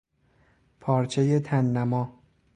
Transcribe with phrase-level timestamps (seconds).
[0.79, 2.13] پارچهی تننما